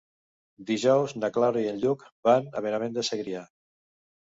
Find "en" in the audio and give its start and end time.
1.73-1.79